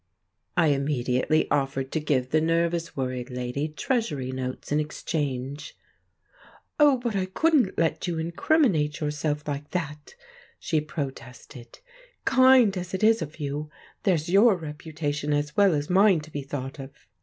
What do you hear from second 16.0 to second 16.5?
to be